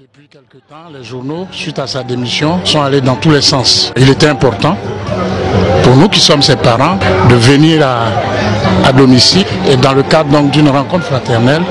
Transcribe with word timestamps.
Depuis 0.00 0.28
quelque 0.28 0.56
temps, 0.66 0.88
les 0.90 1.04
journaux, 1.04 1.46
suite 1.52 1.78
à 1.78 1.86
sa 1.86 2.02
démission, 2.02 2.64
sont 2.64 2.80
allés 2.80 3.02
dans 3.02 3.16
tous 3.16 3.30
les 3.30 3.42
sens. 3.42 3.92
Il 3.98 4.08
était 4.08 4.28
important 4.28 4.74
pour 5.82 5.94
nous 5.94 6.08
qui 6.08 6.20
sommes 6.20 6.40
ses 6.40 6.56
parents 6.56 6.96
de 7.28 7.34
venir 7.34 7.86
à, 7.86 8.92
domicile 8.94 9.44
et 9.70 9.76
dans 9.76 9.92
le 9.92 10.02
cadre 10.02 10.40
d'une 10.44 10.70
rencontre 10.70 11.04
fraternelle, 11.04 11.62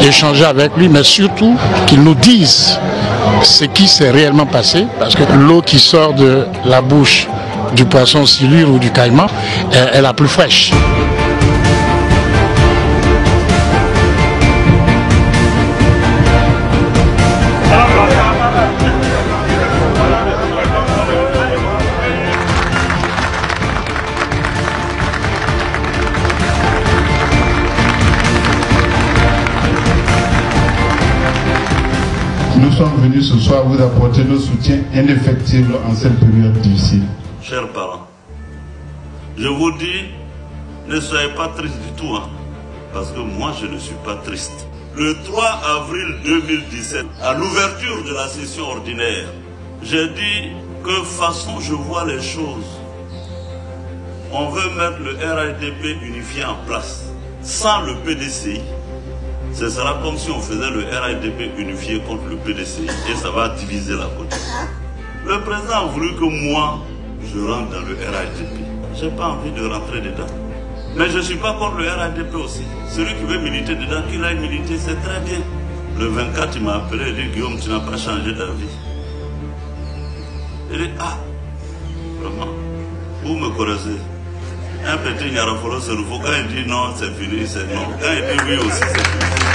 d'échanger 0.00 0.46
avec 0.46 0.74
lui, 0.78 0.88
mais 0.88 1.02
surtout 1.02 1.58
qu'il 1.86 2.00
nous 2.02 2.14
dise 2.14 2.80
ce 3.42 3.64
qui 3.66 3.86
s'est 3.86 4.12
réellement 4.12 4.46
passé, 4.46 4.86
parce 4.98 5.14
que 5.14 5.24
l'eau 5.34 5.60
qui 5.60 5.78
sort 5.78 6.14
de 6.14 6.46
la 6.64 6.80
bouche 6.80 7.28
du 7.76 7.84
poisson 7.84 8.24
silure 8.24 8.70
ou 8.70 8.78
du 8.78 8.90
caïman 8.90 9.26
est 9.72 10.00
la 10.00 10.14
plus 10.14 10.28
fraîche. 10.28 10.72
Nous 32.60 32.72
sommes 32.72 32.96
venus 33.02 33.30
ce 33.30 33.38
soir 33.38 33.64
vous 33.66 33.80
apporter 33.80 34.24
nos 34.24 34.38
soutiens 34.38 34.80
indéfectibles 34.92 35.74
en 35.86 35.94
cette 35.94 36.18
période 36.18 36.60
difficile. 36.60 37.04
Chers 37.40 37.68
parents, 37.68 38.08
je 39.36 39.46
vous 39.46 39.70
dis, 39.78 40.06
ne 40.88 40.98
soyez 40.98 41.28
pas 41.36 41.48
tristes 41.56 41.78
du 41.80 41.92
tout, 41.96 42.16
hein, 42.16 42.28
parce 42.92 43.12
que 43.12 43.20
moi 43.20 43.52
je 43.60 43.66
ne 43.66 43.78
suis 43.78 43.94
pas 44.04 44.16
triste. 44.16 44.66
Le 44.96 45.14
3 45.24 45.44
avril 45.78 46.16
2017, 46.24 47.06
à 47.22 47.34
l'ouverture 47.34 48.02
de 48.04 48.14
la 48.14 48.26
session 48.26 48.64
ordinaire, 48.64 49.28
j'ai 49.82 50.08
dit 50.08 50.50
que 50.82 51.04
façon 51.04 51.60
je 51.60 51.74
vois 51.74 52.06
les 52.06 52.20
choses, 52.20 52.66
on 54.32 54.48
veut 54.50 54.70
mettre 54.76 54.98
le 54.98 55.16
RADP 55.24 56.02
unifié 56.02 56.44
en 56.44 56.56
place, 56.66 57.04
sans 57.40 57.82
le 57.82 57.94
PDCI 58.04 58.60
ce 59.58 59.68
sera 59.68 59.98
comme 60.04 60.16
si 60.16 60.30
on 60.30 60.40
faisait 60.40 60.70
le 60.70 60.84
RADP 60.84 61.58
unifié 61.58 61.98
contre 62.06 62.26
le 62.30 62.36
PDC 62.36 62.82
et 63.10 63.14
ça 63.16 63.30
va 63.30 63.48
diviser 63.48 63.94
la 63.96 64.04
côte. 64.16 64.32
Le 65.26 65.40
président 65.40 65.74
a 65.74 65.84
voulu 65.86 66.14
que 66.14 66.24
moi, 66.46 66.78
je 67.24 67.40
rentre 67.40 67.70
dans 67.70 67.80
le 67.80 67.96
RADP. 67.96 68.54
Je 68.94 69.04
n'ai 69.06 69.10
pas 69.10 69.30
envie 69.30 69.50
de 69.50 69.66
rentrer 69.66 70.00
dedans. 70.00 70.32
Mais 70.96 71.10
je 71.10 71.18
ne 71.18 71.22
suis 71.22 71.36
pas 71.36 71.54
contre 71.54 71.78
le 71.78 71.88
RADP 71.88 72.32
aussi. 72.36 72.62
Celui 72.88 73.12
qui 73.16 73.24
veut 73.24 73.40
militer 73.40 73.74
dedans, 73.74 74.02
qu'il 74.08 74.24
aille 74.24 74.38
militer, 74.38 74.78
c'est 74.78 75.00
très 75.02 75.18
bien. 75.20 75.40
Le 75.98 76.06
24, 76.06 76.54
il 76.54 76.62
m'a 76.62 76.76
appelé, 76.76 77.06
il 77.08 77.14
dit 77.16 77.34
Guillaume, 77.34 77.58
tu 77.58 77.68
n'as 77.68 77.80
pas 77.80 77.96
changé 77.96 78.32
d'avis. 78.32 78.76
Il 80.70 80.78
dit 80.78 80.90
Ah, 81.00 81.16
vraiment, 82.22 82.52
vous 83.24 83.34
me 83.34 83.48
connaissez 83.56 83.98
un 84.86 84.96
petit 84.98 85.32
Nyarafolo 85.32 85.80
Serufo, 85.80 86.20
quand 86.20 86.30
il 86.38 86.46
dit 86.54 86.68
non, 86.68 86.94
c'est 86.96 87.12
fini, 87.18 87.46
c'est 87.46 87.66
non. 87.74 87.88
Quand 88.00 88.12
il 88.12 88.36
dit 88.36 88.42
oui 88.46 88.56
aussi, 88.58 88.78
c'est 88.78 89.06
fini. 89.06 89.47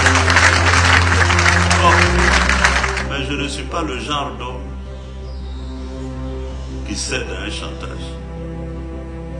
Mais 3.09 3.26
je 3.30 3.34
ne 3.34 3.48
suis 3.48 3.64
pas 3.64 3.81
le 3.81 4.00
genre 4.00 4.31
d'homme 4.38 4.67
qui 6.88 6.95
cède 6.95 7.28
à 7.30 7.44
un 7.44 7.50
chantage. 7.50 8.06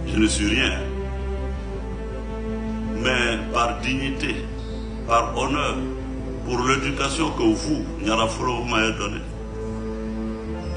Je 0.08 0.18
ne 0.18 0.28
suis 0.28 0.48
rien. 0.48 0.80
Mais 2.96 3.38
par 3.54 3.80
dignité, 3.82 4.46
par 5.08 5.38
honneur, 5.38 5.76
pour 6.46 6.60
l'éducation 6.68 7.32
que 7.32 7.44
vous, 7.44 7.86
Nyarafolo, 8.02 8.58
vous 8.58 8.70
m'avez 8.70 8.94
donnée, 8.94 9.22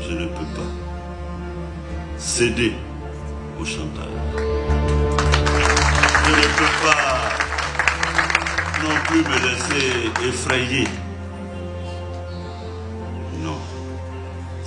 je 0.01 0.13
ne 0.15 0.27
peux 0.27 0.49
pas 0.57 0.71
céder 2.17 2.73
au 3.61 3.65
chantage 3.65 4.17
je 6.27 6.33
ne 6.33 6.47
peux 6.59 6.75
pas 6.83 7.17
non 8.83 8.95
plus 9.07 9.23
me 9.23 9.37
laisser 9.49 10.29
effrayer. 10.29 10.89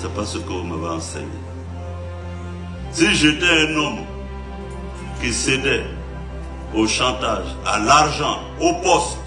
C'est 0.02 0.14
pas 0.14 0.26
ce 0.26 0.38
que 0.38 0.48
vous 0.48 0.64
m'avez 0.64 0.96
enseigné. 0.96 1.28
Si 2.92 3.14
j'étais 3.16 3.68
un 3.68 3.76
homme 3.76 4.00
qui 5.22 5.34
cédait 5.34 5.86
au 6.74 6.88
chantage, 6.88 7.48
à 7.66 7.80
l'argent, 7.80 8.40
au 8.62 8.74
poste, 8.76 9.18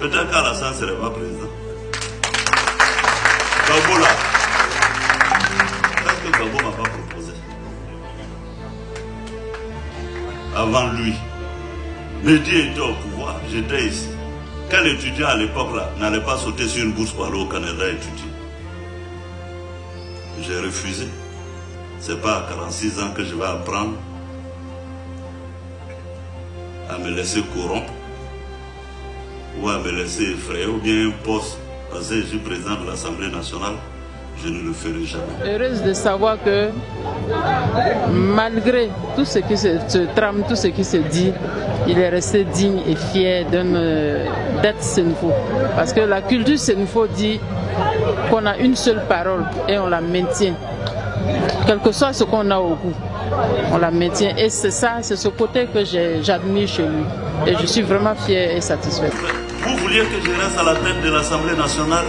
peut-être 0.00 0.30
qu'Alassane 0.30 0.72
ne 0.72 0.78
serait 0.78 0.96
pas 0.96 1.10
président. 1.10 1.52
Gabo 3.68 3.98
là, 3.98 4.08
qu'est-ce 5.96 6.20
que 6.22 6.38
Gabo 6.38 6.56
m'a 6.64 6.76
pas 6.76 6.88
proposé? 6.88 7.32
Avant 10.56 10.86
lui. 10.92 11.14
Mehdi 12.24 12.56
était 12.56 12.80
au 12.80 12.94
pouvoir, 12.94 13.36
j'étais 13.50 13.88
ici. 13.88 14.08
Quel 14.70 14.86
étudiant 14.86 15.28
à 15.28 15.36
l'époque 15.36 15.74
là 15.74 15.90
n'allait 15.98 16.24
pas 16.24 16.38
sauter 16.38 16.66
sur 16.66 16.84
une 16.84 16.92
bourse 16.92 17.10
pour 17.10 17.26
aller 17.26 17.38
au 17.38 17.46
Canada 17.46 17.88
étudier? 17.88 18.31
J'ai 20.52 20.58
refusé. 20.58 21.08
C'est 21.98 22.20
pas 22.20 22.38
à 22.38 22.46
46 22.50 23.00
ans 23.00 23.12
que 23.16 23.24
je 23.24 23.34
vais 23.34 23.44
apprendre 23.46 23.94
à 26.90 26.98
me 26.98 27.08
laisser 27.08 27.42
corrompre 27.54 27.90
ou 29.58 29.68
à 29.70 29.78
me 29.78 29.90
laisser 29.92 30.24
effrayer 30.24 30.66
ou 30.66 30.76
bien 30.78 31.08
un 31.08 31.12
poste 31.24 31.56
parce 31.90 32.08
que 32.08 32.16
je 32.16 32.26
suis 32.26 32.38
président 32.38 32.78
de 32.82 32.86
l'Assemblée 32.86 33.30
nationale 33.30 33.76
je 34.42 34.48
ne 34.48 34.62
le 34.62 34.72
ferai 34.72 35.04
jamais. 35.04 35.24
Heureuse 35.44 35.82
de 35.82 35.92
savoir 35.92 36.36
que 36.42 36.70
malgré 38.10 38.88
tout 39.16 39.24
ce 39.24 39.38
qui 39.38 39.56
se, 39.56 40.06
trame, 40.14 40.42
tout 40.48 40.56
ce 40.56 40.68
qui 40.68 40.84
se 40.84 40.96
dit, 40.96 41.32
il 41.86 41.98
est 41.98 42.08
resté 42.08 42.44
digne 42.44 42.80
et 42.86 42.96
fier 42.96 43.46
euh, 43.52 44.24
d'être 44.62 44.82
Sénifo. 44.82 45.30
Parce 45.76 45.92
que 45.92 46.00
la 46.00 46.22
culture 46.22 46.58
Sénifo 46.58 47.06
dit 47.06 47.40
qu'on 48.32 48.46
a 48.46 48.56
une 48.56 48.74
seule 48.74 49.04
parole 49.06 49.44
et 49.68 49.78
on 49.78 49.88
la 49.88 50.00
maintient. 50.00 50.54
Quel 51.66 51.78
que 51.80 51.92
soit 51.92 52.14
ce 52.14 52.24
qu'on 52.24 52.50
a 52.50 52.58
au 52.58 52.76
goût, 52.76 52.94
on 53.70 53.76
la 53.76 53.90
maintient. 53.90 54.34
Et 54.38 54.48
c'est 54.48 54.70
ça, 54.70 54.96
c'est 55.02 55.16
ce 55.16 55.28
côté 55.28 55.66
que 55.66 55.84
j'admire 55.84 56.66
chez 56.66 56.86
lui. 56.86 57.04
Et 57.46 57.54
je 57.60 57.66
suis 57.66 57.82
vraiment 57.82 58.14
fier 58.14 58.56
et 58.56 58.62
satisfait. 58.62 59.10
Vous 59.64 59.76
vouliez 59.76 60.00
que 60.00 60.18
je 60.24 60.30
reste 60.30 60.58
à 60.58 60.62
la 60.62 60.74
tête 60.76 61.02
de 61.04 61.10
l'Assemblée 61.10 61.54
nationale 61.54 62.06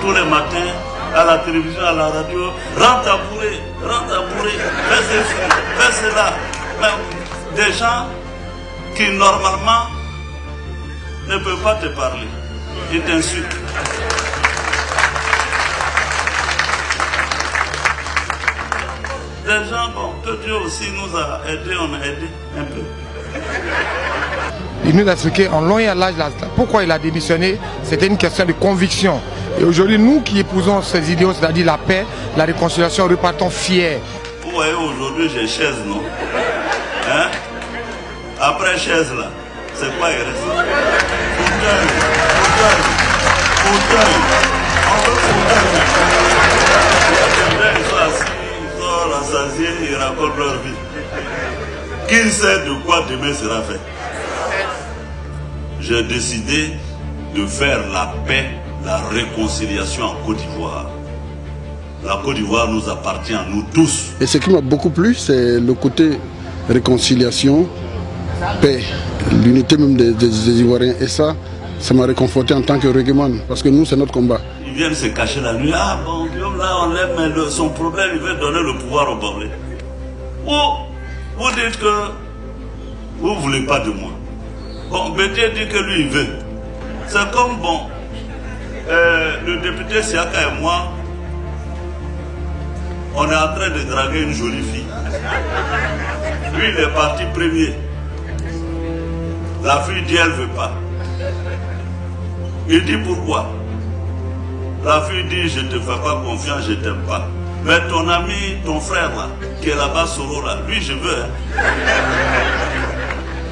tous 0.00 0.12
les 0.12 0.24
matins 0.24 0.72
à 1.14 1.24
la 1.24 1.38
télévision, 1.38 1.84
à 1.84 1.92
la 1.92 2.08
radio, 2.08 2.46
rentre 2.78 3.08
à 3.08 3.18
bourrer, 3.28 3.60
rentre 3.82 4.14
à 4.14 4.34
bourrer, 4.34 4.56
fais 4.88 5.02
ceci, 5.10 5.36
fais 5.78 5.92
cela. 5.92 6.32
Mais 6.80 7.62
des 7.62 7.72
gens 7.72 8.06
qui 8.94 9.10
normalement 9.10 9.88
ne 11.28 11.36
peuvent 11.36 11.62
pas 11.62 11.74
te 11.74 11.88
parler, 11.88 12.28
ils 12.92 13.02
t'insultent. 13.02 14.15
Des 19.46 19.52
gens, 19.70 19.88
bon, 19.94 20.10
que 20.24 20.42
Dieu 20.44 20.56
aussi 20.56 20.90
nous 20.90 21.16
a 21.16 21.40
aidés, 21.48 21.76
on 21.80 21.94
a 21.94 21.98
aidé 22.04 22.28
un 22.58 22.64
peu. 22.64 22.82
Il 24.84 24.96
nous 24.96 25.08
a 25.08 25.12
expliqué 25.12 25.46
en 25.48 25.60
long 25.60 25.78
et 25.78 25.88
en 25.88 25.94
large 25.94 26.14
pourquoi 26.56 26.82
il 26.82 26.90
a 26.90 26.98
démissionné. 26.98 27.56
C'était 27.84 28.08
une 28.08 28.16
question 28.16 28.44
de 28.44 28.50
conviction. 28.50 29.20
Et 29.60 29.62
aujourd'hui, 29.62 29.98
nous 29.98 30.20
qui 30.22 30.40
épousons 30.40 30.82
ces 30.82 31.12
idéaux, 31.12 31.32
c'est-à-dire 31.32 31.64
la 31.64 31.78
paix, 31.78 32.04
la 32.36 32.44
réconciliation, 32.44 33.06
repartons 33.06 33.48
fiers. 33.48 34.00
Vous 34.42 34.50
voyez, 34.50 34.72
aujourd'hui, 34.72 35.30
j'ai 35.32 35.46
chaise, 35.46 35.76
non? 35.86 36.02
Hein? 37.08 37.28
Après 38.40 38.76
chaise, 38.76 39.12
là, 39.16 39.30
c'est 39.74 39.96
quoi 39.96 40.10
il 40.10 40.16
reste? 40.16 40.42
Fauteuil, 41.38 41.86
fauteuil, 43.62 44.12
fauteuil. 44.96 46.25
Ils 49.88 49.94
racontent 49.96 50.36
leur 50.36 50.54
vie. 50.62 50.70
Qui 52.08 52.30
sait 52.30 52.64
de 52.66 52.84
quoi 52.84 53.04
demain 53.10 53.34
sera 53.34 53.62
fait 53.62 53.80
J'ai 55.80 56.02
décidé 56.04 56.70
de 57.34 57.46
faire 57.46 57.80
la 57.92 58.14
paix 58.26 58.46
la 58.86 58.98
réconciliation 59.08 60.04
en 60.04 60.14
Côte 60.24 60.36
d'Ivoire. 60.36 60.88
La 62.04 62.20
Côte 62.24 62.36
d'Ivoire 62.36 62.68
nous 62.70 62.88
appartient 62.88 63.34
à 63.34 63.44
nous 63.50 63.64
tous. 63.74 64.12
Et 64.20 64.26
ce 64.26 64.38
qui 64.38 64.50
m'a 64.50 64.60
beaucoup 64.60 64.90
plu, 64.90 65.14
c'est 65.14 65.58
le 65.58 65.74
côté 65.74 66.12
réconciliation, 66.68 67.66
paix, 68.62 68.80
l'unité 69.44 69.76
même 69.76 69.96
des, 69.96 70.50
Ivoiriens. 70.60 70.94
Et 71.00 71.08
ça, 71.08 71.34
ça 71.80 71.94
m'a 71.94 72.06
réconforté 72.06 72.54
en 72.54 72.62
tant 72.62 72.78
que 72.78 72.86
règlement, 72.86 73.28
parce 73.48 73.62
que 73.62 73.68
nous, 73.68 73.84
c'est 73.84 73.96
notre 73.96 74.12
combat. 74.12 74.40
Ils 74.64 74.74
viennent 74.74 74.94
se 74.94 75.06
cacher 75.06 75.40
la 75.40 75.54
nuit. 75.54 75.72
Ah 75.74 75.98
bon, 76.04 76.26
là, 76.56 76.76
on 76.82 76.92
l'aime, 76.92 77.10
mais 77.34 77.50
son 77.50 77.68
problème, 77.70 78.10
il 78.14 78.20
veut 78.20 78.34
donner 78.34 78.60
le 78.60 78.78
pouvoir 78.78 79.10
au 79.10 79.16
Borlé. 79.16 79.50
Ou 80.46 80.50
vous 81.38 81.50
dites 81.52 81.78
que 81.78 82.10
vous 83.20 83.34
ne 83.34 83.40
voulez 83.40 83.66
pas 83.66 83.80
de 83.80 83.90
moi. 83.90 84.10
Bon, 84.90 85.10
Bété 85.10 85.50
dit 85.50 85.68
que 85.68 85.78
lui, 85.78 86.00
il 86.02 86.08
veut. 86.08 86.28
C'est 87.08 87.30
comme, 87.30 87.56
bon, 87.58 87.80
euh, 88.88 89.40
le 89.46 89.56
député 89.60 90.02
Siaka 90.02 90.48
et 90.48 90.60
moi, 90.60 90.92
on 93.14 93.30
est 93.30 93.36
en 93.36 93.54
train 93.54 93.70
de 93.70 93.82
draguer 93.90 94.22
une 94.22 94.32
jolie 94.34 94.62
fille. 94.62 94.84
Lui, 96.54 96.68
il 96.68 96.84
est 96.84 96.94
parti 96.94 97.24
premier. 97.34 97.74
La 99.64 99.80
fille 99.82 100.02
dit, 100.02 100.16
elle 100.16 100.28
ne 100.30 100.34
veut 100.34 100.48
pas. 100.48 100.72
Il 102.68 102.84
dit 102.84 102.98
pourquoi? 102.98 103.46
La 104.86 105.00
fille 105.00 105.24
dit, 105.24 105.48
je 105.48 105.62
ne 105.62 105.68
te 105.68 105.80
fais 105.80 105.98
pas 106.00 106.22
confiance, 106.24 106.62
je 106.64 106.70
ne 106.70 106.76
t'aime 106.76 107.02
pas. 107.08 107.26
Mais 107.64 107.80
ton 107.88 108.08
ami, 108.08 108.56
ton 108.64 108.78
frère 108.78 109.10
là, 109.16 109.26
qui 109.60 109.70
est 109.70 109.74
là-bas, 109.74 110.06
Soro 110.06 110.40
là, 110.46 110.58
lui, 110.68 110.80
je 110.80 110.92
veux. 110.92 111.24
Hein. 111.24 111.60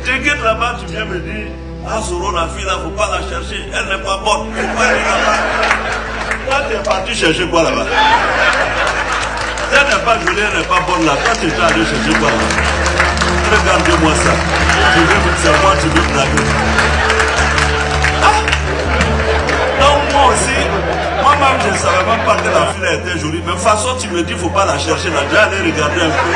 T'inquiète 0.05 0.41
là-bas, 0.45 0.77
tu 0.79 0.87
viens 0.93 1.05
me 1.05 1.19
dire, 1.19 1.49
ah 1.91 2.01
Soro, 2.01 2.31
la 2.31 2.47
fille 2.47 2.65
là, 2.65 2.79
faut 2.85 2.91
pas 2.91 3.11
la 3.11 3.29
chercher, 3.29 3.65
elle 3.67 3.97
n'est 3.97 4.05
pas 4.05 4.19
bonne. 4.19 4.47
Pourquoi 4.55 4.85
elle 4.87 4.97
est 4.97 5.05
là-bas 5.11 5.39
Toi, 6.47 6.57
tu 6.71 6.77
es 6.77 6.83
parti 6.85 7.15
chercher 7.17 7.49
quoi 7.49 7.65
là-bas? 7.65 7.87
Elle 9.73 9.89
n'est 9.89 10.05
pas 10.05 10.19
jolie, 10.25 10.39
elle 10.39 10.61
n'est 10.61 10.67
pas 10.69 10.81
bonne 10.87 11.05
là. 11.05 11.15
Toi, 11.25 11.33
tu 11.41 11.49
es 11.49 11.65
allé 11.65 11.85
chercher 11.85 12.17
quoi 12.21 12.31
là-bas? 12.31 12.63
Regardez-moi 13.51 14.13
ça. 14.23 14.31
Tu 14.95 15.01
veux, 15.01 15.35
c'est 15.43 15.63
moi, 15.63 15.73
tu 15.81 15.89
veux 15.89 16.15
draguer. 16.15 16.45
Ah 18.23 18.41
Donc 19.81 20.13
moi 20.13 20.27
aussi, 20.29 20.59
moi-même, 21.39 21.61
je 21.65 21.71
ne 21.71 21.77
savais 21.77 22.05
même 22.05 22.25
pas 22.25 22.37
que 22.37 22.49
la 22.49 22.67
fille 22.73 22.95
était 22.99 23.19
jolie. 23.19 23.41
Mais 23.45 23.53
de 23.53 23.57
toute 23.57 23.61
façon, 23.61 23.97
tu 23.99 24.09
me 24.09 24.23
dis, 24.23 24.33
il 24.33 24.37
ne 24.37 24.41
faut 24.41 24.51
pas 24.51 24.65
la 24.65 24.79
chercher 24.79 25.11
là. 25.11 25.25
Déjà, 25.25 25.45
aller 25.45 25.71
regarder 25.71 26.01
un 26.01 26.11
peu. 26.11 26.33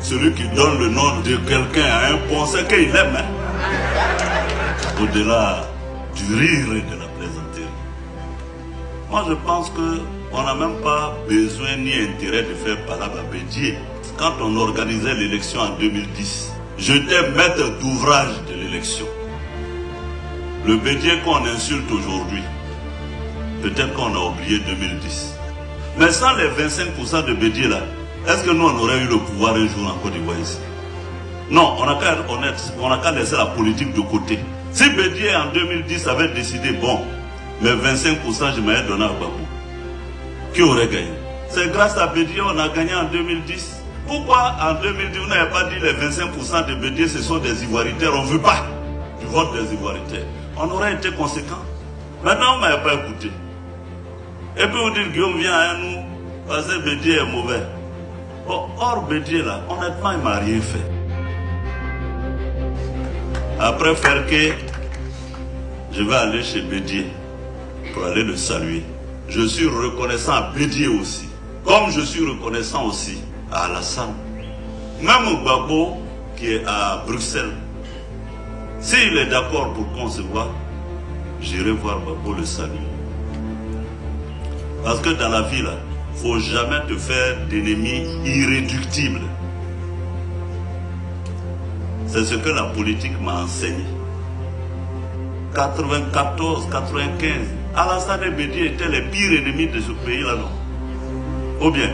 Celui 0.00 0.32
qui 0.32 0.48
donne 0.48 0.78
le 0.78 0.88
nom 0.88 1.20
de 1.20 1.36
quelqu'un 1.36 1.84
à 1.84 2.12
un 2.12 2.16
pont, 2.28 2.46
c'est 2.46 2.66
qu'il 2.66 2.94
aime. 2.96 3.16
Hein. 3.16 3.24
Au-delà 5.02 5.64
du 6.16 6.34
rire 6.34 6.66
et 6.72 6.90
de 6.90 6.98
la 6.98 7.06
plaisanterie. 7.18 7.72
Moi, 9.10 9.24
je 9.28 9.34
pense 9.34 9.70
qu'on 9.70 10.42
n'a 10.42 10.54
même 10.54 10.80
pas 10.82 11.16
besoin 11.28 11.76
ni 11.76 11.92
intérêt 11.94 12.42
de 12.42 12.54
faire 12.54 12.84
palabre 12.86 13.18
à. 13.30 13.74
Quand 14.16 14.34
on 14.40 14.56
organisait 14.56 15.14
l'élection 15.14 15.60
en 15.60 15.78
2010, 15.78 16.52
j'étais 16.78 17.30
maître 17.30 17.78
d'ouvrage 17.80 18.34
de 18.48 18.54
l'élection. 18.54 19.06
Le 20.66 20.76
Bédier 20.76 21.20
qu'on 21.24 21.44
insulte 21.46 21.90
aujourd'hui, 21.90 22.42
peut-être 23.62 23.92
qu'on 23.94 24.14
a 24.14 24.30
oublié 24.30 24.60
2010. 24.60 25.34
Mais 25.98 26.10
sans 26.12 26.34
les 26.36 26.48
25% 26.48 27.26
de 27.26 27.34
Bédier 27.34 27.68
là, 27.68 27.80
est-ce 28.26 28.44
que 28.44 28.50
nous, 28.50 28.64
on 28.64 28.78
aurait 28.78 28.98
eu 28.98 29.06
le 29.06 29.18
pouvoir 29.18 29.54
un 29.54 29.66
jour 29.66 29.86
en 29.88 29.98
Côte 30.02 30.12
d'Ivoire 30.12 30.38
ici? 30.38 30.58
Non, 31.50 31.76
on 31.78 31.86
n'a 31.86 31.94
qu'à 31.94 32.12
être 32.12 32.30
honnête, 32.30 32.74
on 32.80 32.88
n'a 32.88 32.98
qu'à 32.98 33.10
laisser 33.10 33.36
la 33.36 33.46
politique 33.46 33.94
de 33.94 34.00
côté. 34.02 34.38
Si 34.72 34.90
Bédier 34.90 35.34
en 35.34 35.52
2010 35.52 36.06
avait 36.08 36.28
décidé, 36.28 36.72
bon, 36.72 37.00
mais 37.62 37.70
25% 37.70 38.56
je 38.56 38.60
m'avais 38.60 38.86
donné 38.86 39.04
à 39.04 39.08
Babou, 39.08 39.46
qui 40.52 40.62
aurait 40.62 40.88
gagné? 40.88 41.12
C'est 41.48 41.72
grâce 41.72 41.96
à 41.96 42.08
Bédier 42.08 42.42
on 42.42 42.58
a 42.58 42.68
gagné 42.68 42.94
en 42.94 43.04
2010. 43.04 43.82
Pourquoi 44.06 44.56
en 44.60 44.74
2010 44.82 45.18
vous 45.18 45.26
n'avez 45.26 45.50
pas 45.50 45.64
dit 45.64 45.76
les 45.82 45.92
25% 45.92 46.66
de 46.66 46.74
Bédier 46.74 47.08
ce 47.08 47.20
sont 47.22 47.38
des 47.38 47.62
Ivoiritaires? 47.64 48.12
On 48.14 48.24
ne 48.24 48.28
veut 48.28 48.40
pas 48.40 48.66
du 49.20 49.26
vote 49.26 49.52
des 49.54 49.72
Ivoiritaires. 49.72 50.26
On 50.58 50.68
aurait 50.70 50.94
été 50.94 51.10
conséquent. 51.12 51.62
Maintenant, 52.22 52.54
on 52.54 52.56
ne 52.56 52.60
m'avait 52.62 52.82
pas 52.82 52.94
écouté. 52.94 53.30
Et 54.60 54.66
puis 54.66 54.76
vous 54.76 54.90
dites, 54.90 55.12
Guillaume 55.12 55.38
vient 55.38 55.52
à 55.52 55.76
nous, 55.76 55.98
parce 56.48 56.66
que 56.66 56.84
Bédier 56.84 57.18
est 57.18 57.32
mauvais. 57.32 57.62
Hors 58.48 59.06
Bédier 59.08 59.42
là, 59.42 59.60
honnêtement, 59.68 60.10
il 60.12 60.18
m'a 60.18 60.38
rien 60.38 60.60
fait. 60.60 60.90
Après 63.60 63.94
faire 63.94 64.26
que 64.26 64.52
je 65.92 66.02
vais 66.02 66.14
aller 66.14 66.42
chez 66.42 66.62
Bédier 66.62 67.06
pour 67.94 68.04
aller 68.04 68.24
le 68.24 68.36
saluer. 68.36 68.82
Je 69.28 69.42
suis 69.42 69.68
reconnaissant 69.68 70.32
à 70.32 70.50
Bédier 70.56 70.88
aussi. 70.88 71.28
Comme 71.64 71.90
je 71.90 72.00
suis 72.00 72.24
reconnaissant 72.28 72.86
aussi 72.86 73.18
à 73.52 73.66
Alassane. 73.66 74.14
Même 75.00 75.42
Gbagbo 75.42 75.98
qui 76.36 76.54
est 76.54 76.64
à 76.66 77.04
Bruxelles. 77.06 77.54
S'il 78.80 79.16
est 79.18 79.26
d'accord 79.26 79.72
pour 79.74 79.92
qu'on 79.92 80.08
se 80.08 80.22
voit, 80.22 80.50
j'irai 81.40 81.70
voir 81.72 82.00
Gbagbo 82.00 82.32
le 82.32 82.44
saluer. 82.44 82.97
Parce 84.84 85.00
que 85.00 85.10
dans 85.10 85.28
la 85.28 85.42
vie, 85.42 85.62
là, 85.62 85.76
faut 86.14 86.38
jamais 86.38 86.80
te 86.88 86.96
faire 86.96 87.36
d'ennemis 87.48 88.06
irréductibles. 88.24 89.20
C'est 92.06 92.24
ce 92.24 92.34
que 92.36 92.48
la 92.48 92.64
politique 92.64 93.20
m'a 93.20 93.42
enseigné. 93.42 93.84
94, 95.54 96.68
95, 96.70 97.32
Alassane 97.76 98.22
et 98.24 98.30
Bédier 98.30 98.66
étaient 98.66 98.88
les 98.88 99.02
pires 99.02 99.40
ennemis 99.40 99.66
de 99.66 99.80
ce 99.80 99.92
pays-là, 100.04 100.36
non? 100.36 101.66
Ou 101.66 101.70
bien 101.70 101.90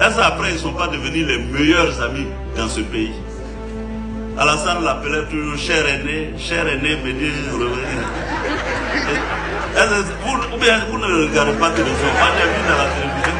Est-ce 0.00 0.20
après 0.20 0.50
ils 0.50 0.54
ne 0.54 0.58
sont 0.58 0.72
pas 0.72 0.88
devenus 0.88 1.26
les 1.26 1.38
meilleurs 1.38 2.00
amis 2.02 2.26
dans 2.56 2.68
ce 2.68 2.80
pays? 2.80 3.12
Alassane 4.36 4.82
l'appelait 4.82 5.26
toujours 5.26 5.56
cher 5.56 5.86
aîné, 5.86 6.34
cher 6.38 6.66
aîné, 6.66 6.96
Bédier, 6.96 7.30
vous, 10.22 10.54
ou 10.54 10.58
bien 10.58 10.78
vous 10.90 10.98
ne 10.98 11.28
regardez 11.28 11.52
pas 11.52 11.70
de 11.70 11.76
télévision, 11.76 12.06
vu 12.06 12.62
dans 12.68 12.78
la 12.78 12.88
télévision. 12.94 13.34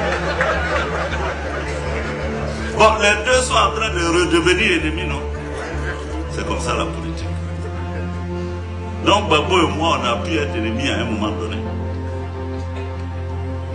Bon, 2.78 2.90
les 3.00 3.24
deux 3.24 3.40
sont 3.42 3.54
en 3.54 3.70
train 3.72 3.90
de 3.90 4.04
redevenir 4.18 4.72
ennemis, 4.82 5.06
non? 5.08 5.22
C'est 6.30 6.46
comme 6.46 6.60
ça 6.60 6.74
la 6.74 6.84
politique. 6.84 7.28
Donc 9.04 9.28
Babo 9.28 9.58
et 9.58 9.70
moi, 9.76 9.98
on 10.00 10.04
a 10.04 10.16
pu 10.24 10.36
être 10.36 10.54
ennemis 10.56 10.90
à 10.90 11.00
un 11.00 11.04
moment 11.04 11.30
donné. 11.32 11.56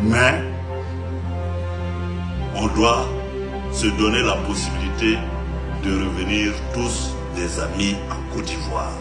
Mais 0.01 0.41
on 2.55 2.67
doit 2.67 3.05
se 3.73 3.87
donner 3.87 4.21
la 4.21 4.35
possibilité 4.47 5.17
de 5.83 5.91
revenir 5.91 6.51
tous 6.73 7.13
des 7.35 7.59
amis 7.59 7.95
en 8.09 8.33
Côte 8.33 8.45
d'Ivoire. 8.45 8.91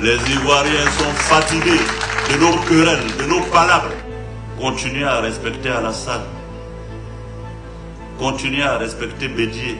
Les 0.00 0.14
Ivoiriens 0.14 0.90
sont 0.98 1.14
fatigués 1.14 1.84
de 2.30 2.38
nos 2.38 2.56
querelles, 2.68 3.06
de 3.18 3.24
nos 3.24 3.40
palabres. 3.52 3.94
Continuez 4.60 5.04
à 5.04 5.20
respecter 5.20 5.70
Alassane. 5.70 6.22
Continuez 8.18 8.62
à 8.62 8.78
respecter 8.78 9.28
Bédier. 9.28 9.78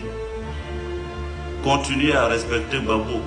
Continuez 1.63 2.15
à 2.15 2.27
respecter 2.27 2.79
Babo. 2.79 3.21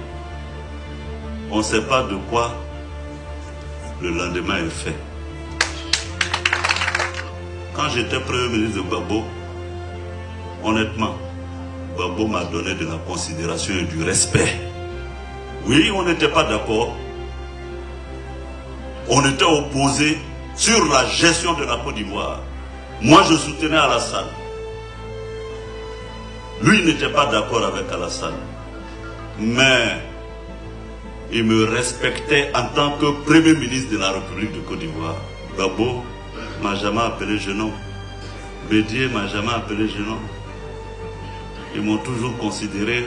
On 1.52 1.58
ne 1.58 1.64
sait 1.64 1.82
pas 1.82 2.04
de 2.04 2.16
quoi 2.30 2.56
le 4.02 4.10
lendemain 4.10 4.58
est 4.58 4.70
fait. 4.70 4.96
Quand 7.74 7.90
j'étais 7.90 8.20
premier 8.20 8.50
ministre 8.50 8.84
de 8.84 8.90
Babo, 8.90 9.24
honnêtement, 10.64 11.16
Babo 12.02 12.26
m'a 12.26 12.46
donné 12.46 12.74
de 12.74 12.86
la 12.88 12.98
considération 13.06 13.76
et 13.76 13.84
du 13.84 14.04
respect. 14.04 14.60
Oui, 15.68 15.92
on 15.94 16.02
n'était 16.02 16.30
pas 16.30 16.44
d'accord. 16.46 16.98
On 19.08 19.24
était 19.30 19.44
opposés 19.44 20.18
sur 20.56 20.84
la 20.92 21.06
gestion 21.06 21.54
de 21.54 21.64
la 21.64 21.78
Côte 21.78 21.94
d'Ivoire. 21.94 22.40
Moi, 23.02 23.22
je 23.30 23.36
soutenais 23.36 23.78
Alassane. 23.78 24.26
Lui 26.64 26.82
n'était 26.84 27.10
pas 27.10 27.28
d'accord 27.28 27.64
avec 27.64 27.92
Alassane. 27.92 28.34
Mais 29.38 30.02
il 31.32 31.44
me 31.44 31.66
respectait 31.66 32.52
en 32.56 32.66
tant 32.74 32.98
que 32.98 33.12
Premier 33.26 33.54
ministre 33.54 33.92
de 33.92 34.00
la 34.00 34.10
République 34.10 34.54
de 34.54 34.60
Côte 34.62 34.80
d'Ivoire. 34.80 35.18
Babo 35.56 36.04
m'a 36.64 36.74
jamais 36.74 37.02
appelé 37.02 37.38
genou. 37.38 37.72
Bédier 38.72 39.08
m'a 39.08 39.28
jamais 39.28 39.54
appelé 39.54 39.88
genou. 39.88 40.18
Ils 41.76 41.82
m'ont 41.82 41.98
toujours 41.98 42.38
considéré 42.38 43.06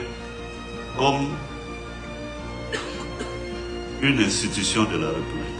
comme 0.97 1.27
une 4.01 4.19
institution 4.19 4.83
de 4.83 4.97
la 4.97 5.07
République. 5.07 5.55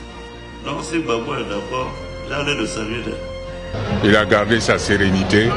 Donc 0.66 0.84
si 0.84 1.00
Babo 1.00 1.36
est 1.36 1.50
d'accord, 1.50 1.92
j'allais 2.30 2.56
le 2.56 2.66
saluer. 2.66 3.04
Il 4.04 4.16
a 4.16 4.26
gardé 4.26 4.60
sa 4.60 4.78
sérénité. 4.78 5.50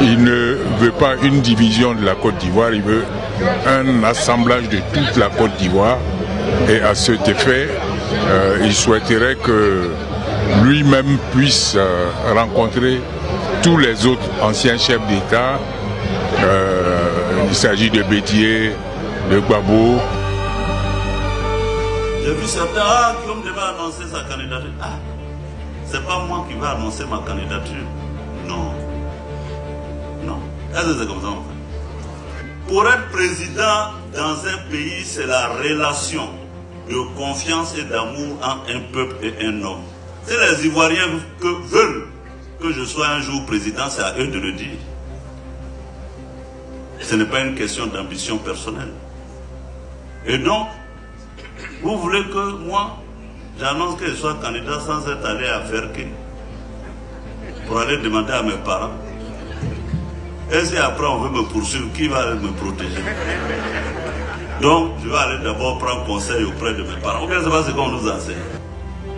Il 0.00 0.22
ne 0.22 0.56
veut 0.78 0.92
pas 0.92 1.14
une 1.22 1.40
division 1.40 1.94
de 1.94 2.04
la 2.04 2.14
Côte 2.14 2.36
d'Ivoire, 2.38 2.72
il 2.72 2.82
veut 2.82 3.04
un 3.66 4.02
assemblage 4.04 4.68
de 4.68 4.78
toute 4.92 5.16
la 5.16 5.28
Côte 5.28 5.56
d'Ivoire. 5.58 5.98
Et 6.68 6.80
à 6.80 6.94
cet 6.94 7.28
effet, 7.28 7.68
euh, 8.28 8.58
il 8.64 8.74
souhaiterait 8.74 9.36
que 9.36 9.90
lui-même 10.64 11.18
puisse 11.32 11.74
euh, 11.76 12.10
rencontrer 12.34 13.00
tous 13.62 13.76
les 13.76 14.06
autres 14.06 14.28
anciens 14.42 14.78
chefs 14.78 15.06
d'État. 15.06 15.58
Euh, 16.42 16.69
il 17.50 17.54
s'agit 17.54 17.90
de 17.90 18.02
Bétier, 18.04 18.70
de 19.30 19.40
Gbabo, 19.40 19.98
j'ai 22.24 22.34
vu 22.34 22.46
certains, 22.46 22.80
ah, 22.82 23.14
Guillaume 23.20 23.42
devait 23.42 23.60
annoncer 23.60 24.04
sa 24.12 24.22
candidature. 24.22 24.70
Ah, 24.80 24.90
c'est 25.86 26.04
pas 26.06 26.24
moi 26.28 26.46
qui 26.48 26.54
vais 26.54 26.66
annoncer 26.66 27.04
ma 27.10 27.18
candidature. 27.18 27.86
Non. 28.46 28.72
Non. 30.24 30.38
Est-ce 30.72 30.86
que 30.92 31.00
c'est 31.00 31.08
comme 31.08 31.20
ça 31.22 31.28
en 31.28 31.42
fait? 31.42 32.68
Pour 32.68 32.86
être 32.86 33.08
président 33.10 33.92
dans 34.14 34.46
un 34.46 34.70
pays, 34.70 35.02
c'est 35.04 35.26
la 35.26 35.48
relation. 35.48 36.28
de 36.90 37.16
confiance 37.16 37.74
et 37.78 37.84
d'amour 37.84 38.36
entre 38.42 38.70
un 38.74 38.80
peuple 38.92 39.16
et 39.22 39.44
un 39.44 39.62
homme. 39.62 39.82
Si 40.26 40.34
les 40.34 40.66
Ivoiriens 40.66 41.06
veulent 41.40 42.06
que 42.60 42.72
je 42.72 42.84
sois 42.84 43.08
un 43.08 43.20
jour 43.20 43.46
président, 43.46 43.88
c'est 43.88 44.02
à 44.02 44.14
eux 44.18 44.26
de 44.26 44.38
le 44.38 44.52
dire. 44.52 44.76
Ce 47.10 47.16
n'est 47.16 47.24
pas 47.24 47.40
une 47.40 47.56
question 47.56 47.88
d'ambition 47.88 48.38
personnelle. 48.38 48.92
Et 50.24 50.38
donc, 50.38 50.68
vous 51.82 51.98
voulez 51.98 52.22
que 52.22 52.52
moi, 52.58 52.98
j'annonce 53.58 53.98
que 53.98 54.06
je 54.06 54.12
sois 54.12 54.34
candidat 54.34 54.78
sans 54.78 55.04
être 55.08 55.26
allé 55.26 55.48
à 55.48 55.58
que 55.58 56.04
pour 57.66 57.80
aller 57.80 57.96
demander 57.96 58.32
à 58.32 58.44
mes 58.44 58.58
parents. 58.64 58.92
Et 60.52 60.64
si 60.64 60.76
après 60.76 61.04
on 61.04 61.18
veut 61.18 61.30
me 61.30 61.42
poursuivre, 61.48 61.92
qui 61.94 62.06
va 62.06 62.32
me 62.36 62.52
protéger? 62.52 63.02
Donc, 64.60 64.92
je 65.02 65.08
vais 65.08 65.18
aller 65.18 65.42
d'abord 65.42 65.78
prendre 65.78 66.06
conseil 66.06 66.44
auprès 66.44 66.74
de 66.74 66.84
mes 66.84 66.96
parents. 67.02 67.26
Ce 67.28 67.44
n'est 67.44 67.50
pas 67.50 67.64
ce 67.64 67.72
qu'on 67.72 67.88
nous 67.88 68.08
enseigne. 68.08 68.36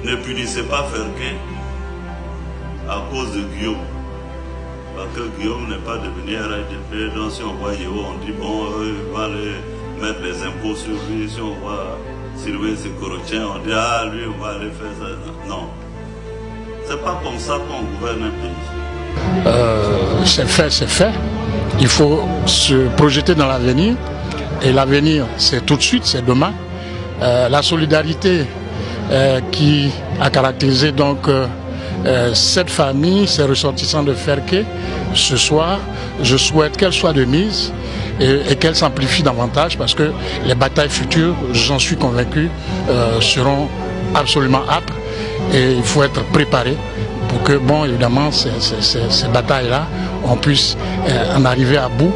Ne 0.03 0.17
punissez 0.17 0.63
pas 0.63 0.87
que 0.91 2.91
à 2.91 3.03
cause 3.11 3.35
de 3.35 3.43
Guillaume. 3.55 3.77
Parce 4.95 5.09
que 5.15 5.41
Guillaume 5.41 5.69
n'est 5.69 5.77
pas 5.77 5.97
devenu 5.97 6.37
RHDP, 6.37 7.15
donc 7.15 7.33
si 7.33 7.43
on 7.43 7.55
voit 7.55 7.73
Yého, 7.75 8.05
on 8.11 8.25
dit 8.25 8.33
bon, 8.33 8.67
il 8.83 9.15
va 9.15 9.25
aller 9.25 9.55
mettre 10.01 10.21
les 10.23 10.43
impôts 10.43 10.77
sur 10.77 10.93
lui, 11.09 11.29
si 11.29 11.41
on 11.41 11.55
voit 11.63 11.99
Sylvain 12.37 12.77
Sécorotiens, 12.77 13.47
on 13.55 13.59
dit 13.67 13.73
ah, 13.75 14.05
lui, 14.13 14.23
on 14.27 14.43
va 14.43 14.51
aller 14.51 14.71
faire 14.71 14.93
ça. 15.01 15.49
Non. 15.49 15.69
C'est 16.87 17.01
pas 17.03 17.21
comme 17.25 17.39
ça 17.39 17.55
qu'on 17.55 17.85
gouverne 17.85 18.25
un 18.25 18.31
pays. 18.31 19.47
Euh, 19.47 20.25
c'est 20.25 20.47
fait, 20.47 20.71
c'est 20.71 20.89
fait. 20.89 21.13
Il 21.81 21.89
faut 21.89 22.23
se 22.47 22.89
projeter 22.97 23.35
dans 23.35 23.47
l'avenir. 23.47 23.95
Et 24.63 24.73
l'avenir, 24.73 25.27
c'est 25.39 25.65
tout 25.65 25.77
de 25.77 25.83
suite, 25.83 26.05
c'est 26.05 26.25
demain. 26.25 26.53
Euh, 27.21 27.49
la 27.49 27.63
solidarité 27.63 28.47
euh, 29.11 29.41
qui 29.51 29.91
a 30.21 30.31
caractérisé 30.31 30.93
donc 30.93 31.29
euh, 32.04 32.35
cette 32.35 32.71
famille, 32.71 33.28
ces 33.28 33.44
ressortissants 33.44 34.02
de 34.02 34.12
Ferke, 34.12 34.64
ce 35.14 35.37
soir, 35.37 35.78
je 36.23 36.37
souhaite 36.37 36.76
qu'elle 36.76 36.92
soit 36.92 37.12
de 37.12 37.25
mise 37.25 37.73
et, 38.21 38.56
qu'elle 38.56 38.75
s'amplifie 38.75 39.23
davantage 39.23 39.78
parce 39.78 39.94
que 39.94 40.12
les 40.44 40.54
batailles 40.54 40.88
futures, 40.88 41.35
j'en 41.52 41.78
suis 41.78 41.97
convaincu, 41.97 42.50
euh, 42.88 43.21
seront 43.21 43.68
absolument 44.14 44.62
âpres 44.68 44.94
et 45.54 45.73
il 45.73 45.82
faut 45.82 46.02
être 46.02 46.25
préparé 46.32 46.76
pour 47.28 47.42
que, 47.42 47.56
bon, 47.56 47.85
évidemment, 47.85 48.30
ces, 48.30 49.28
batailles-là, 49.32 49.87
on 50.25 50.37
puisse 50.37 50.76
euh, 51.09 51.37
en 51.37 51.44
arriver 51.44 51.76
à 51.76 51.88
bout 51.88 52.12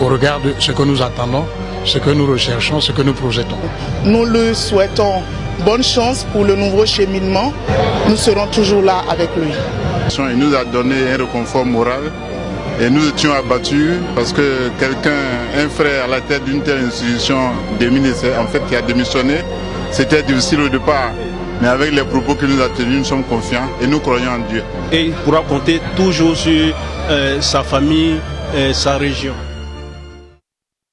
au 0.00 0.06
regard 0.06 0.40
de 0.40 0.54
ce 0.58 0.72
que 0.72 0.82
nous 0.84 1.02
attendons, 1.02 1.44
ce 1.84 1.98
que 1.98 2.08
nous 2.08 2.26
recherchons, 2.26 2.80
ce 2.80 2.92
que 2.92 3.02
nous 3.02 3.12
projetons. 3.12 3.58
Nous 4.04 4.24
le 4.24 4.54
souhaitons 4.54 5.22
bonne 5.64 5.82
chance 5.82 6.24
pour 6.32 6.44
le 6.44 6.54
nouveau 6.56 6.86
cheminement. 6.86 7.52
Nous 8.08 8.16
serons 8.16 8.46
toujours 8.48 8.82
là 8.82 9.04
avec 9.08 9.30
lui. 9.36 9.52
Il 10.30 10.38
nous 10.38 10.54
a 10.54 10.64
donné 10.64 10.94
un 11.12 11.16
réconfort 11.16 11.66
moral 11.66 12.12
et 12.80 12.90
nous 12.90 13.08
étions 13.08 13.32
abattus 13.32 13.98
parce 14.14 14.32
que 14.32 14.70
quelqu'un, 14.78 15.10
un 15.58 15.68
frère 15.68 16.04
à 16.04 16.06
la 16.06 16.20
tête 16.20 16.44
d'une 16.44 16.62
telle 16.62 16.84
institution 16.84 17.36
en 17.38 18.46
fait, 18.46 18.62
qui 18.68 18.76
a 18.76 18.82
démissionné, 18.82 19.36
c'était 19.90 20.22
difficile 20.22 20.60
au 20.60 20.68
départ. 20.68 21.10
Mais 21.62 21.68
avec 21.68 21.92
les 21.92 22.02
propos 22.04 22.34
qu'il 22.34 22.48
nous 22.48 22.60
a 22.62 22.68
tenus, 22.68 22.98
nous 22.98 23.04
sommes 23.04 23.24
confiants 23.24 23.68
et 23.82 23.86
nous 23.86 23.98
croyons 24.00 24.30
en 24.30 24.50
Dieu. 24.50 24.62
Et 24.92 25.06
il 25.06 25.12
pourra 25.12 25.40
compter 25.48 25.80
toujours 25.96 26.36
sur 26.36 26.74
euh, 27.08 27.40
sa 27.40 27.62
famille, 27.62 28.16
et 28.54 28.72
sa 28.72 28.96
région. 28.96 29.34